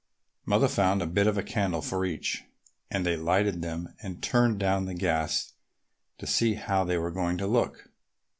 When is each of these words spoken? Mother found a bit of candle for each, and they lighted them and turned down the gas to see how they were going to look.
Mother 0.47 0.67
found 0.67 1.03
a 1.03 1.05
bit 1.05 1.27
of 1.27 1.45
candle 1.45 1.83
for 1.83 2.05
each, 2.05 2.43
and 2.89 3.05
they 3.05 3.15
lighted 3.15 3.61
them 3.61 3.93
and 4.01 4.19
turned 4.19 4.57
down 4.59 4.85
the 4.85 4.95
gas 4.95 5.53
to 6.17 6.25
see 6.25 6.55
how 6.55 6.83
they 6.83 6.97
were 6.97 7.11
going 7.11 7.37
to 7.37 7.45
look. 7.45 7.87